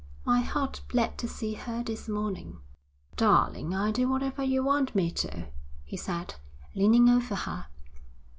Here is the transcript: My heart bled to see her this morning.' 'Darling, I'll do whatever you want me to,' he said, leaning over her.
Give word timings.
My 0.25 0.39
heart 0.41 0.81
bled 0.89 1.19
to 1.19 1.27
see 1.27 1.53
her 1.53 1.83
this 1.83 2.09
morning.' 2.09 2.57
'Darling, 3.17 3.75
I'll 3.75 3.91
do 3.91 4.09
whatever 4.09 4.41
you 4.43 4.63
want 4.63 4.95
me 4.95 5.11
to,' 5.11 5.49
he 5.83 5.95
said, 5.95 6.33
leaning 6.73 7.07
over 7.07 7.35
her. 7.35 7.67